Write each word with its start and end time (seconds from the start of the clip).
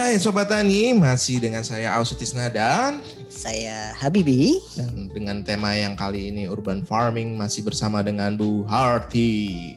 hai 0.00 0.16
Sobat 0.16 0.48
Tani, 0.48 0.96
masih 0.96 1.36
dengan 1.38 1.60
saya 1.60 1.92
Ausutisna 1.94 2.48
dan 2.48 3.04
Saya 3.28 3.92
Habibi. 3.94 4.56
dan 4.74 5.12
dengan 5.12 5.44
tema 5.44 5.70
yang 5.72 5.92
kali 5.94 6.32
ini 6.32 6.48
urban 6.48 6.82
farming 6.82 7.36
masih 7.36 7.60
bersama 7.62 8.00
dengan 8.00 8.34
Bu 8.34 8.64
Harti. 8.64 9.76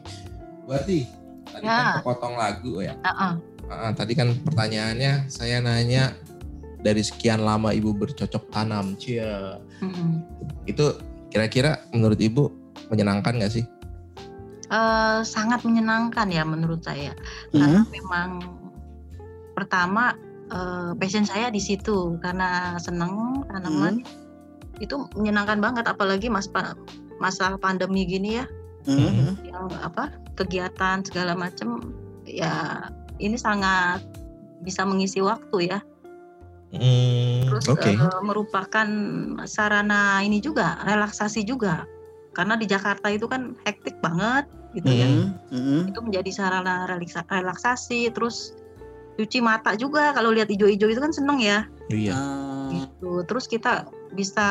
Bu 0.64 0.74
Harti, 0.74 1.04
tadi 1.46 1.62
kan 1.62 1.84
Ya. 1.86 2.00
kepotong 2.00 2.34
lagu 2.34 2.80
ya. 2.80 2.96
Heeh. 2.98 3.34
Ah, 3.68 3.92
tadi 3.92 4.14
kan 4.14 4.32
pertanyaannya 4.40 5.28
saya 5.28 5.60
nanya 5.60 6.16
dari 6.80 7.00
sekian 7.00 7.42
lama 7.42 7.72
Ibu 7.72 7.92
bercocok 7.94 8.48
tanam, 8.50 8.96
cia. 8.96 9.60
Mm-mm. 9.80 10.24
Itu 10.64 10.98
kira-kira 11.30 11.84
menurut 11.92 12.18
Ibu 12.18 12.44
menyenangkan 12.88 13.38
nggak 13.38 13.54
sih? 13.54 13.66
Eh, 14.68 15.20
sangat 15.22 15.62
menyenangkan 15.62 16.26
ya 16.28 16.42
menurut 16.42 16.82
saya 16.82 17.14
karena 17.52 17.84
Hmm. 17.84 17.92
memang 17.94 18.30
pertama 19.64 20.14
eh, 20.52 20.92
passion 21.00 21.24
saya 21.24 21.48
di 21.48 21.64
situ. 21.64 22.20
Karena 22.20 22.76
seneng 22.78 23.48
tanaman. 23.48 24.04
Itu 24.84 25.08
menyenangkan 25.16 25.64
banget. 25.64 25.88
Apalagi 25.88 26.28
mas 26.28 26.52
pa- 26.52 26.76
masa 27.24 27.56
pandemi 27.56 28.04
gini 28.04 28.44
ya. 28.44 28.46
Hmm. 28.84 29.40
yang 29.48 29.72
apa 29.80 30.12
kegiatan 30.36 31.08
segala 31.08 31.40
macam 31.40 31.96
ya 32.28 32.84
ini 33.16 33.40
sangat 33.40 34.04
bisa 34.60 34.84
mengisi 34.84 35.24
waktu 35.24 35.72
ya. 35.72 35.80
Hmm, 36.76 37.48
terus 37.48 37.72
Oke. 37.72 37.96
eh, 37.96 38.22
merupakan 38.26 38.88
sarana 39.48 40.20
ini 40.20 40.44
juga 40.44 40.84
relaksasi 40.84 41.48
juga. 41.48 41.88
Karena 42.36 42.60
di 42.60 42.68
Jakarta 42.68 43.08
itu 43.08 43.24
kan 43.30 43.56
hektik 43.64 44.04
banget 44.04 44.52
gitu 44.76 44.92
ya. 44.92 45.08
Hmm. 45.08 45.32
Hmm. 45.54 45.82
itu 45.88 46.00
menjadi 46.04 46.32
sarana 46.36 46.84
relaksa- 46.84 47.24
relaksasi. 47.30 48.12
Terus 48.12 48.52
cuci 49.14 49.40
mata 49.40 49.78
juga 49.78 50.14
kalau 50.14 50.34
lihat 50.34 50.50
hijau-hijau 50.50 50.90
itu 50.90 51.02
kan 51.02 51.14
seneng 51.14 51.40
ya 51.40 51.66
Iya. 51.92 52.16
Ah, 52.16 52.70
gitu 52.74 53.22
terus 53.28 53.46
kita 53.46 53.86
bisa 54.12 54.48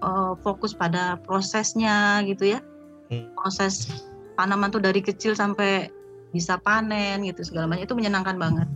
eh, 0.00 0.32
fokus 0.40 0.72
pada 0.72 1.18
prosesnya 1.24 2.22
gitu 2.24 2.56
ya 2.56 2.60
Hmm. 3.08 3.24
proses 3.40 3.88
tanaman 4.36 4.68
tuh 4.68 4.84
dari 4.84 5.00
kecil 5.00 5.32
sampai 5.32 5.88
bisa 6.28 6.60
panen 6.60 7.24
gitu 7.24 7.40
segala 7.40 7.64
macam 7.64 7.88
itu 7.88 7.96
menyenangkan 7.96 8.36
banget 8.36 8.68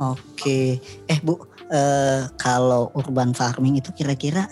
Oke. 0.00 0.80
Eh 1.06 1.18
Bu, 1.20 1.38
eh, 1.70 2.24
kalau 2.34 2.88
urban 2.96 3.30
farming 3.30 3.78
itu 3.78 3.92
kira-kira 3.92 4.48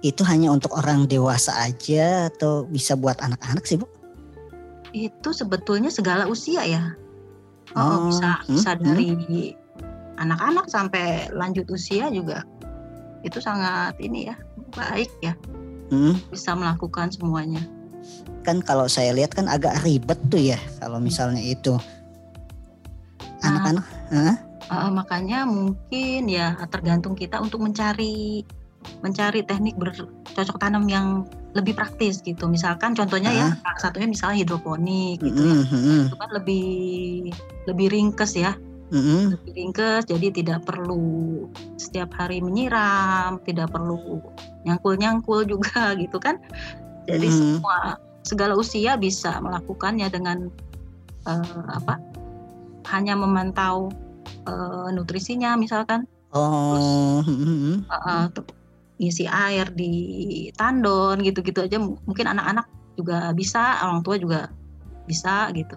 itu 0.00 0.24
hanya 0.24 0.48
untuk 0.50 0.72
orang 0.74 1.04
dewasa 1.04 1.52
aja 1.62 2.26
atau 2.32 2.64
bisa 2.64 2.96
buat 2.96 3.20
anak-anak 3.22 3.62
sih 3.68 3.78
Bu? 3.78 3.86
itu 4.90 5.30
sebetulnya 5.30 5.86
segala 5.86 6.26
usia 6.26 6.66
ya 6.66 6.98
Oh, 7.74 7.80
Oh, 7.80 7.98
bisa 8.10 8.42
hmm, 8.44 8.56
bisa 8.56 8.70
hmm. 8.74 8.82
dari 8.82 9.10
anak-anak 10.20 10.66
sampai 10.68 11.30
lanjut 11.32 11.66
usia 11.70 12.10
juga 12.12 12.44
itu 13.24 13.38
sangat 13.40 13.96
ini 14.00 14.32
ya 14.32 14.36
baik 14.74 15.10
ya 15.22 15.34
Hmm. 15.90 16.14
bisa 16.30 16.54
melakukan 16.54 17.10
semuanya 17.10 17.66
Kan 18.46 18.62
kalau 18.62 18.86
saya 18.86 19.10
lihat 19.10 19.34
kan 19.34 19.50
agak 19.50 19.82
ribet 19.82 20.16
tuh 20.30 20.38
ya 20.38 20.58
kalau 20.78 21.02
misalnya 21.02 21.42
itu 21.42 21.76
anak-anak. 23.44 23.84
Hah? 24.14 24.36
Uh, 24.70 24.90
makanya 24.94 25.42
mungkin 25.44 26.30
ya 26.30 26.54
tergantung 26.70 27.18
kita 27.18 27.42
untuk 27.42 27.60
mencari 27.60 28.46
mencari 29.00 29.44
teknik 29.44 29.76
bercocok 29.76 30.56
tanam 30.60 30.88
yang 30.88 31.24
lebih 31.56 31.74
praktis 31.74 32.22
gitu. 32.22 32.46
Misalkan 32.46 32.94
contohnya 32.94 33.30
ya 33.34 33.46
salah 33.60 33.80
satunya 33.80 34.08
misalnya 34.08 34.36
hidroponik 34.44 35.18
gitu 35.20 35.40
ya. 35.40 35.56
Hmm, 35.66 36.02
Itu 36.08 36.16
kan 36.16 36.30
lebih 36.32 36.68
lebih 37.66 37.86
ringkes 37.90 38.38
ya, 38.38 38.54
hmm, 38.94 39.34
lebih 39.34 39.52
ringkes 39.56 40.02
jadi 40.06 40.26
tidak 40.30 40.58
perlu 40.68 41.46
setiap 41.76 42.14
hari 42.14 42.38
menyiram, 42.38 43.42
tidak 43.44 43.72
perlu 43.74 44.22
nyangkul-nyangkul 44.64 45.44
juga 45.48 45.92
gitu 46.02 46.16
kan. 46.22 46.38
Jadi 47.08 47.26
Hmm. 47.26 47.58
semua 47.58 47.78
segala 48.22 48.52
usia 48.54 48.94
bisa 49.00 49.40
melakukannya 49.40 50.06
dengan 50.12 50.48
eh, 51.26 51.64
apa? 51.72 51.98
hanya 52.90 53.12
memantau 53.14 53.92
eh, 54.48 54.88
nutrisinya 54.90 55.54
misalkan 55.54 56.08
Oh, 56.30 57.18
hmm. 57.26 57.90
uh, 57.90 58.30
tuh, 58.30 58.46
ngisi 59.00 59.24
air 59.24 59.72
di 59.72 59.92
tandon 60.52 61.24
gitu-gitu 61.24 61.64
aja 61.64 61.80
mungkin 61.80 62.28
anak-anak 62.28 62.68
juga 62.94 63.32
bisa 63.32 63.80
orang 63.80 64.04
tua 64.04 64.20
juga 64.20 64.52
bisa 65.08 65.48
gitu 65.56 65.72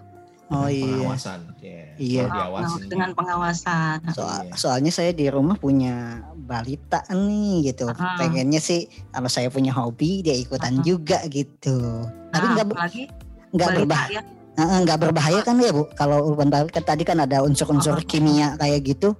oh 0.52 0.68
Dengan 0.68 0.76
iya. 0.76 0.92
Pengawasan. 1.00 1.40
Iya. 1.64 1.84
Iya. 1.96 2.22
Kalau 2.28 2.36
diawasin. 2.36 2.88
dengan 2.92 3.10
pengawasan 3.16 3.98
Soal- 4.12 4.44
Iya. 4.44 4.52
soalnya 4.60 4.92
saya 4.92 5.10
di 5.16 5.26
rumah 5.32 5.56
punya 5.56 6.20
balita 6.36 7.00
nih 7.08 7.72
gitu. 7.72 7.88
Ah. 7.88 8.20
Pengennya 8.20 8.60
sih 8.60 8.84
kalau 9.08 9.32
saya 9.32 9.48
punya 9.48 9.72
hobi 9.72 10.20
dia 10.20 10.36
ikutan 10.36 10.78
Ah. 10.78 10.84
juga 10.84 11.24
gitu. 11.32 12.04
Tapi 12.28 12.44
nah, 12.44 12.52
nggak 12.60 12.66
apalagi 12.68 13.02
nggak 13.56 13.68
berbahaya, 13.80 14.20
ya, 14.20 14.22
nggak 14.54 14.98
berbahaya 15.02 15.42
kan 15.42 15.58
ya 15.58 15.74
bu? 15.74 15.90
Kalau 15.98 16.30
urban 16.30 16.46
kan 16.50 16.82
tadi 16.86 17.02
kan 17.02 17.18
ada 17.18 17.42
unsur-unsur 17.42 17.98
Ah. 17.98 18.04
kimia 18.06 18.54
kayak 18.56 18.86
gitu. 18.86 19.14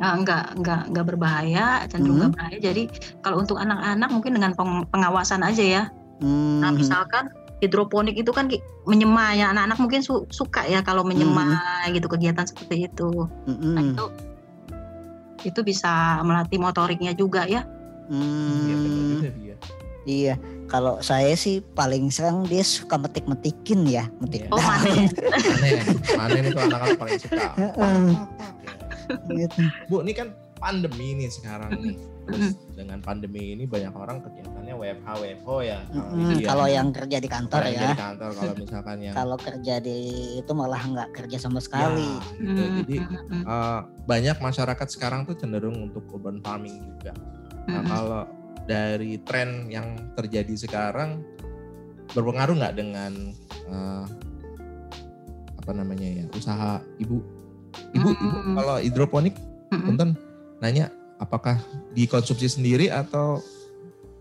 nah, 0.00 0.16
enggak 0.16 0.56
enggak 0.56 0.88
enggak 0.88 1.06
berbahaya 1.12 1.84
cenderung 1.88 2.16
Hmm. 2.16 2.32
enggak 2.32 2.32
berbahaya. 2.36 2.58
Jadi 2.60 2.82
kalau 3.20 3.36
untuk 3.44 3.60
anak-anak 3.60 4.08
mungkin 4.08 4.32
dengan 4.32 4.52
peng- 4.56 4.88
pengawasan 4.88 5.44
aja 5.44 5.60
ya. 5.60 5.82
Hmm, 6.24 6.64
nah 6.64 6.72
misalkan 6.72 7.28
hidroponik 7.60 8.16
itu 8.16 8.32
kan 8.32 8.48
menyemai. 8.84 9.44
Ya 9.44 9.52
anak-anak 9.52 9.76
mungkin 9.76 10.00
su- 10.00 10.24
suka 10.32 10.64
ya 10.64 10.80
kalau 10.80 11.04
menyemai 11.04 11.92
gitu 11.92 12.08
kegiatan 12.08 12.48
seperti 12.48 12.88
itu. 12.88 13.28
Hmm, 13.44 13.72
nah 13.76 13.82
itu 13.84 14.04
itu 15.44 15.60
bisa 15.60 16.24
melatih 16.24 16.56
motoriknya 16.56 17.12
juga 17.12 17.44
ya. 17.44 17.68
Hmm, 18.08 19.20
Iya. 20.04 20.34
Kalau 20.64 20.98
saya 21.00 21.36
sih 21.36 21.60
paling 21.60 22.08
sering 22.08 22.48
dia 22.48 22.64
suka 22.64 22.96
metik-metikin 22.96 23.84
ya, 23.84 24.08
metik. 24.20 24.48
Iya. 24.48 24.52
oh 24.52 24.62
manen 24.62 25.08
Panen. 25.12 25.84
Panen 26.02 26.42
itu 26.48 26.58
anak-anak 26.58 26.96
paling 26.96 27.18
suka. 27.20 27.46
Heeh. 27.60 28.04
gitu. 29.36 29.60
Bu, 29.92 30.00
ini 30.00 30.12
kan 30.16 30.32
pandemi 30.56 31.12
nih 31.14 31.28
sekarang 31.28 31.76
nih. 31.76 31.96
Terus 32.24 32.56
dengan 32.72 33.04
pandemi 33.04 33.52
ini 33.52 33.68
banyak 33.68 33.92
orang 33.92 34.24
kegiatannya 34.24 34.72
WFH, 34.72 35.08
WFO 35.20 35.56
ya. 35.60 35.84
Kalau 35.84 36.08
Hmm, 36.08 36.32
ya. 36.40 36.46
kalau 36.48 36.66
yang 36.72 36.88
kerja 36.88 37.16
di 37.20 37.28
kantor 37.28 37.60
Kalau 37.60 37.68
ya. 37.76 37.80
dari 37.84 37.96
kantor, 38.00 38.30
kalau 38.32 38.54
misalkan 38.56 38.96
yang 39.04 39.12
Kalau 39.14 39.36
kerja 39.36 39.74
di 39.84 39.98
itu 40.40 40.52
malah 40.56 40.80
nggak 40.80 41.08
kerja 41.12 41.36
sama 41.36 41.60
sekali. 41.60 42.08
Ya, 42.08 42.40
gitu. 42.40 42.62
Hmm, 42.64 42.76
Jadi 42.80 42.96
eh, 43.44 43.80
banyak 44.08 44.36
masyarakat 44.40 44.88
sekarang 44.88 45.28
tuh 45.28 45.36
cenderung 45.36 45.76
untuk 45.84 46.08
urban 46.08 46.40
farming 46.40 46.80
juga. 46.96 47.12
Nah, 47.68 47.84
kalau 47.84 48.22
dari 48.64 49.20
tren 49.22 49.68
yang 49.68 49.96
terjadi 50.16 50.54
sekarang 50.56 51.20
berpengaruh 52.12 52.56
nggak 52.60 52.76
dengan 52.76 53.12
eh, 53.68 54.04
apa 55.60 55.70
namanya 55.72 56.08
ya 56.22 56.24
usaha 56.36 56.80
ibu? 57.00 57.24
Ibu, 57.94 58.08
ibu 58.10 58.38
Mm-mm. 58.38 58.54
kalau 58.54 58.76
hidroponik, 58.78 59.34
Mm-mm. 59.70 59.86
punten 59.88 60.10
nanya 60.62 60.94
apakah 61.18 61.58
dikonsumsi 61.96 62.46
sendiri 62.46 62.86
atau 62.90 63.42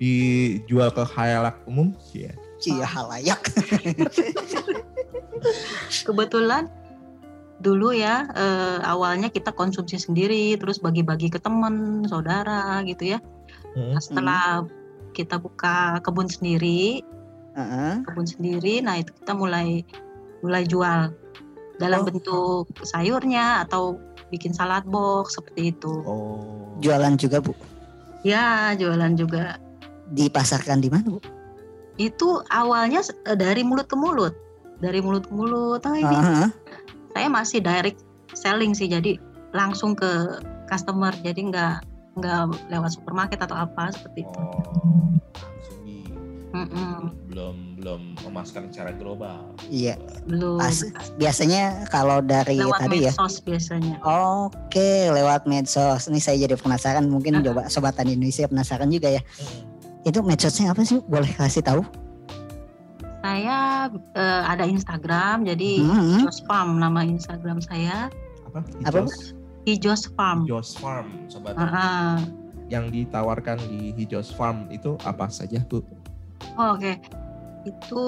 dijual 0.02 0.90
ke 0.90 1.04
khayalak 1.06 1.62
umum? 1.70 1.94
Iya. 2.16 2.34
Cia 2.58 2.88
halayak. 2.88 3.44
kebetulan 6.08 6.72
dulu 7.64 7.96
ya 7.96 8.28
eh, 8.36 8.80
awalnya 8.84 9.32
kita 9.32 9.56
konsumsi 9.56 9.96
sendiri 9.96 10.60
terus 10.60 10.84
bagi-bagi 10.84 11.32
ke 11.32 11.40
teman 11.40 12.04
saudara 12.08 12.84
gitu 12.84 13.16
ya 13.16 13.20
Nah, 13.74 13.98
setelah 13.98 14.44
kita 15.12 15.38
buka 15.38 15.98
kebun 16.02 16.26
sendiri 16.26 17.02
Heeh. 17.54 18.02
kebun 18.06 18.26
sendiri 18.26 18.82
nah 18.82 18.98
itu 18.98 19.14
kita 19.14 19.34
mulai 19.34 19.86
mulai 20.42 20.66
jual 20.66 21.14
dalam 21.78 22.00
Oh. 22.02 22.06
bentuk 22.06 22.66
sayurnya 22.82 23.66
atau 23.66 23.98
bikin 24.30 24.54
salad 24.54 24.86
box 24.86 25.38
seperti 25.38 25.70
itu 25.72 25.94
Oh. 26.06 26.74
Jualan 26.82 27.14
juga 27.16 27.38
bu. 27.40 27.54
ya 28.24 28.74
jualan 28.74 29.14
juga 29.14 29.58
Dipasarkan 30.10 30.80
di 30.80 30.90
mana 30.90 31.08
bu? 31.10 31.20
itu 31.96 32.42
awalnya 32.50 33.02
eh, 33.26 33.38
dari 33.38 33.62
mulut 33.62 33.86
ke 33.86 33.94
mulut 33.94 34.34
dari 34.82 34.98
mulut 34.98 35.30
ke 35.30 35.34
mulut 35.34 35.82
oh 35.82 35.94
ini 35.94 36.10
Heeh. 36.10 36.50
saya 37.14 37.28
masih 37.30 37.62
direct 37.62 38.02
selling 38.34 38.74
sih 38.74 38.90
jadi 38.90 39.22
langsung 39.54 39.94
ke 39.94 40.42
customer 40.66 41.14
jadi 41.22 41.38
nggak 41.38 41.76
nggak 42.14 42.42
lewat 42.70 42.92
supermarket 42.92 43.40
atau 43.40 43.58
apa 43.58 43.90
seperti 43.90 44.22
itu. 44.22 44.40
Oh, 44.40 45.10
Mm-mm, 46.54 47.10
belum 47.28 47.82
belum 47.82 48.02
memasarkan 48.22 48.70
secara 48.70 48.94
global. 48.94 49.58
Iya. 49.66 49.98
belum 50.24 50.62
Pas- 50.62 50.86
Biasanya 51.18 51.90
kalau 51.90 52.22
dari 52.22 52.62
lewat 52.62 52.78
tadi 52.80 52.98
ya. 53.00 53.10
medsos 53.10 53.42
biasanya. 53.42 53.98
Oke, 54.06 55.10
lewat 55.10 55.50
medsos. 55.50 56.06
Ini 56.06 56.22
saya 56.22 56.38
jadi 56.40 56.54
penasaran. 56.54 57.10
Mungkin 57.10 57.42
Ah. 57.42 57.44
coba 57.44 57.62
sobatan 57.68 58.06
Indonesia 58.08 58.46
penasaran 58.46 58.86
juga 58.88 59.10
ya. 59.10 59.22
Itu 60.04 60.22
medsosnya 60.22 60.70
apa 60.70 60.86
sih? 60.86 61.02
Boleh 61.02 61.34
kasih 61.34 61.66
tahu? 61.66 61.82
Saya 63.20 63.90
eh, 64.14 64.42
ada 64.46 64.64
Instagram 64.64 65.48
jadi 65.48 65.82
Hmm. 65.82 66.22
Jospam 66.22 66.78
nama 66.78 67.02
Instagram 67.02 67.58
saya 67.60 68.14
Apa? 68.46 68.62
Apa, 68.86 69.10
Hijos 69.64 70.12
Farm. 70.14 70.44
Hijos 70.44 70.76
Farm, 70.76 71.08
sobat. 71.32 71.56
Ah, 71.56 71.72
ah. 71.72 72.16
Yang 72.68 72.86
ditawarkan 72.96 73.60
di 73.70 73.96
Hijos 73.96 74.32
Farm 74.34 74.68
itu 74.68 74.96
apa 75.04 75.28
saja, 75.32 75.60
Bu? 75.68 75.84
Oh, 76.60 76.76
Oke, 76.76 77.00
itu 77.64 78.06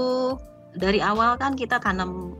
dari 0.75 0.99
awal 0.99 1.39
kan 1.39 1.55
kita 1.55 1.79
tanam 1.79 2.35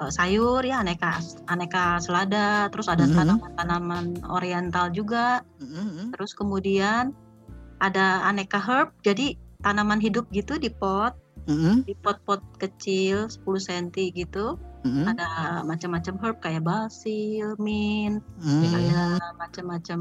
eh, 0.00 0.08
sayur 0.08 0.62
ya 0.62 0.80
aneka 0.80 1.18
aneka 1.50 1.98
selada, 2.00 2.70
terus 2.70 2.86
ada 2.88 3.04
Mhm. 3.04 3.14
tanaman-tanaman 3.18 4.06
oriental 4.30 4.88
juga, 4.94 5.42
Mm-mm. 5.60 6.14
terus 6.16 6.32
kemudian 6.32 7.12
ada 7.82 8.24
aneka 8.24 8.56
herb, 8.56 8.94
jadi 9.02 9.34
tanaman 9.60 10.00
hidup 10.00 10.24
gitu 10.32 10.56
di 10.56 10.72
pot, 10.72 11.12
Mm-mm. 11.50 11.84
di 11.84 11.92
pot-pot 12.00 12.40
kecil 12.56 13.28
10 13.28 13.60
cm 13.60 14.14
gitu, 14.14 14.56
Mm-mm. 14.80 15.04
ada 15.12 15.28
macam-macam 15.62 16.14
herb 16.24 16.36
kayak 16.40 16.64
basil, 16.64 17.52
mint, 17.60 18.24
Mm. 18.40 18.64
ada 18.64 19.02
macam-macam 19.36 20.00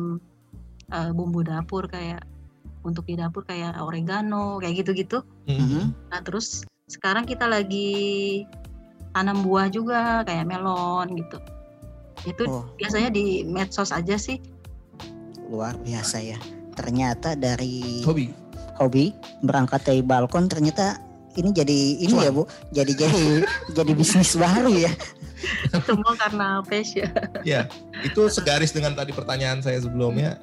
eh, 0.89 1.11
bumbu 1.13 1.43
dapur 1.43 1.85
kayak 1.85 2.23
untuk 2.81 3.05
di 3.05 3.13
dapur 3.13 3.43
kayak 3.43 3.77
oregano 3.77 4.57
kayak 4.57 4.81
gitu-gitu. 4.81 5.21
Mhm. 5.45 5.93
Nah 6.09 6.23
terus 6.23 6.63
sekarang 6.87 7.27
kita 7.27 7.45
lagi 7.45 8.41
tanam 9.11 9.43
buah 9.43 9.67
juga 9.69 10.23
kayak 10.23 10.47
melon 10.47 11.13
gitu. 11.13 11.37
Itu 12.25 12.43
Oh, 12.47 12.63
biasanya 12.75 13.11
di 13.11 13.43
medsos 13.43 13.91
aja 13.91 14.15
sih. 14.15 14.39
luar 15.49 15.73
biasa 15.81 16.21
ya. 16.21 16.37
Ternyata 16.73 17.33
dari 17.33 18.05
Hobi. 18.05 18.29
hobi 18.77 19.09
berangkat 19.41 19.81
dari 19.81 20.01
balkon 20.01 20.45
ternyata 20.45 21.01
ini 21.39 21.49
jadi 21.55 21.79
ini 22.03 22.11
Cuan. 22.11 22.25
ya 22.27 22.31
Bu, 22.35 22.43
jadi 22.75 22.91
jadi 22.93 23.23
jadi 23.77 23.91
bisnis 23.95 24.35
baru 24.35 24.75
ya. 24.75 24.91
Semua 25.87 26.13
karena 26.19 26.59
passion. 26.67 27.07
Ya, 27.47 27.71
itu 28.03 28.27
segaris 28.27 28.75
dengan 28.75 28.91
tadi 28.93 29.15
pertanyaan 29.15 29.63
saya 29.63 29.79
sebelumnya 29.79 30.35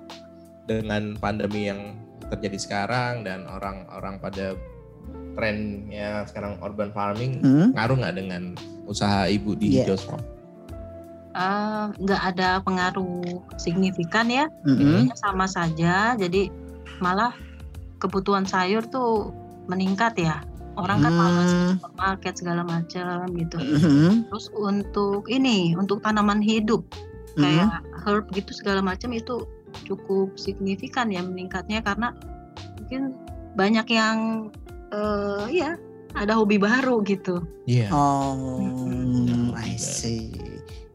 dengan 0.64 1.14
pandemi 1.20 1.68
yang 1.68 2.00
terjadi 2.32 2.58
sekarang 2.58 3.22
dan 3.22 3.44
orang-orang 3.46 4.18
pada 4.18 4.56
trennya 5.36 6.24
sekarang 6.26 6.56
urban 6.64 6.90
farming 6.96 7.38
Hmm? 7.44 7.76
ngaruh 7.76 7.96
nggak 8.00 8.16
dengan 8.16 8.42
usaha 8.88 9.28
ibu 9.28 9.52
di. 9.52 9.84
Hijos 9.84 10.02
Farm? 10.08 10.24
Eh, 11.36 11.84
nggak 12.00 12.22
ada 12.32 12.64
pengaruh 12.64 13.44
signifikan 13.60 14.32
ya. 14.32 14.48
Intinya 14.64 15.12
sama 15.20 15.44
saja. 15.44 16.16
Jadi 16.16 16.48
malah 17.04 17.36
kebutuhan 18.00 18.48
sayur 18.48 18.88
tuh 18.88 19.36
meningkat 19.68 20.16
ya. 20.16 20.40
Orang 20.76 21.00
kan 21.00 21.12
malas 21.16 21.50
ke 21.50 21.56
Hmm. 21.56 21.72
supermarket 21.80 22.34
segala 22.36 22.62
macam 22.62 23.24
gitu. 23.32 23.56
Mhm. 23.56 24.28
Terus 24.28 24.46
untuk 24.52 25.24
ini, 25.26 25.72
untuk 25.72 26.04
tanaman 26.04 26.44
hidup 26.44 26.84
Mhm. 27.36 27.40
kayak 27.40 27.80
herb 28.04 28.24
gitu 28.32 28.52
segala 28.52 28.84
macam 28.84 29.12
itu 29.12 29.44
cukup 29.84 30.36
signifikan 30.36 31.08
ya 31.08 31.20
meningkatnya 31.20 31.80
karena 31.80 32.12
mungkin 32.80 33.16
banyak 33.56 33.86
yang 33.88 34.48
eh 34.92 35.44
ya 35.52 35.76
ada 36.16 36.36
hobi 36.36 36.56
baru 36.56 37.00
gitu. 37.04 37.40
Iya. 37.64 37.92
Oh, 37.92 38.60
Hmm, 38.60 39.52
I 39.52 39.76
see. 39.76 40.32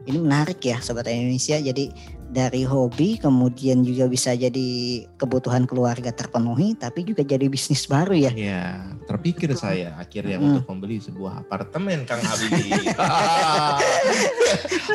Ini 0.02 0.18
menarik 0.18 0.58
ya 0.58 0.82
Sobat 0.82 1.06
Indonesia. 1.06 1.58
Jadi 1.58 1.90
dari 2.32 2.64
hobi 2.64 3.20
kemudian 3.20 3.84
juga 3.84 4.08
bisa 4.08 4.32
jadi 4.32 4.68
kebutuhan 5.14 5.68
keluarga 5.68 6.08
terpenuhi 6.08 6.72
tapi 6.72 7.04
juga 7.04 7.20
jadi 7.20 7.44
bisnis 7.44 7.84
baru 7.84 8.16
ya. 8.16 8.32
Iya, 8.32 8.64
terpikir 9.04 9.52
saya 9.52 9.92
akhirnya 9.94 10.40
Hmm. 10.40 10.56
untuk 10.56 10.64
membeli 10.66 10.96
sebuah 10.96 11.44
apartemen 11.44 12.08
Kang 12.08 12.24
Habibie. 12.24 12.72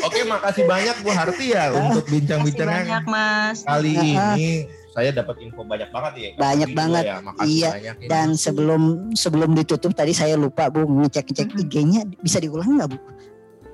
Oke, 0.01 0.19
makasih 0.23 0.65
banyak 0.65 0.95
Bu 0.99 1.09
Harti 1.11 1.53
ya 1.53 1.69
untuk 1.69 1.77
Terima 1.77 1.93
kasih 1.93 2.11
bincang-bincangnya 2.11 2.81
banyak 2.81 3.05
Mas. 3.05 3.57
kali 3.63 3.91
ini. 3.93 4.49
Saya 4.89 5.13
dapat 5.13 5.37
info 5.39 5.61
banyak 5.61 5.93
banget 5.93 6.13
ya. 6.17 6.27
Kang 6.27 6.41
Banyak 6.41 6.69
banget. 6.73 7.03
Ya. 7.05 7.15
Makasih 7.21 7.45
Iya, 7.47 7.69
banyak 7.71 7.95
ini. 7.95 8.07
Dan 8.09 8.27
sebelum 8.33 8.81
sebelum 9.13 9.49
ditutup 9.53 9.93
tadi 9.93 10.09
saya 10.11 10.33
lupa 10.33 10.73
Bu 10.73 10.89
ngecek-ngecek. 10.89 11.53
IG-nya 11.55 12.01
bisa 12.17 12.41
diulang 12.41 12.81
nggak 12.81 12.89
Bu? 12.89 12.97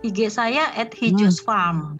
IG 0.03 0.27
saya 0.27 0.67
at 0.75 0.91
Hijos 0.91 1.39
Farm. 1.39 1.95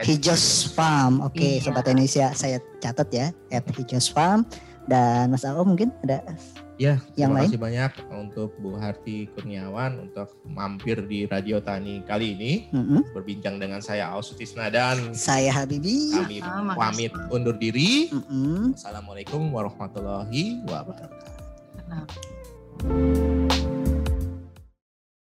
Hijos 0.00 0.44
Farm. 0.70 1.22
Oke, 1.22 1.58
Iya. 1.58 1.62
Sobat 1.62 1.86
Indonesia 1.86 2.34
saya 2.34 2.58
catat 2.78 3.08
ya 3.10 3.26
at 3.48 3.62
Hijos 3.70 4.08
Farm. 4.08 4.42
Dan 4.84 5.30
Mas 5.30 5.42
Ako 5.42 5.64
mungkin 5.64 5.88
ada 6.02 6.20
Ya, 6.74 6.98
yang 7.14 7.30
terima 7.30 7.38
lain? 7.38 7.48
kasih 7.48 7.62
banyak 7.62 7.92
untuk 8.10 8.50
Bu 8.58 8.74
Harti 8.74 9.30
Kurniawan 9.30 9.94
untuk 10.02 10.34
mampir 10.44 11.06
di 11.06 11.22
Radio 11.22 11.62
Tani 11.62 12.02
kali 12.02 12.34
ini 12.34 12.52
Mm-mm. 12.68 13.14
berbincang 13.14 13.56
dengan 13.56 13.78
saya 13.78 14.10
Ausutisna 14.10 14.66
dan 14.68 15.14
saya 15.14 15.54
Habibi. 15.54 16.10
kami 16.12 16.42
Sama, 16.42 16.74
pamit 16.74 17.14
undur 17.30 17.54
diri. 17.54 18.10
Mm-mm. 18.10 18.74
Assalamualaikum 18.74 19.54
warahmatullahi 19.54 20.66
wabarakatuh. 20.66 21.30
Nah, 21.86 22.04